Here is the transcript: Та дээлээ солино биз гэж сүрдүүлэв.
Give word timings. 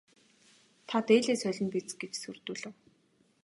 Та 0.87 0.97
дээлээ 1.07 1.37
солино 1.43 1.69
биз 1.73 1.87
гэж 2.01 2.13
сүрдүүлэв. 2.19 2.73